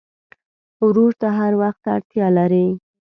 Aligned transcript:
ورور 0.85 1.11
ته 1.21 1.27
هر 1.37 1.51
وخت 1.61 1.83
اړتیا 1.95 2.27
لرې. 2.37 2.67